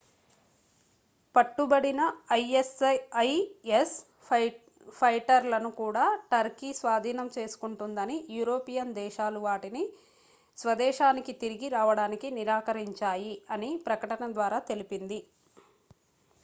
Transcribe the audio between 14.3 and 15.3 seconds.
ద్వారా తెలిపింది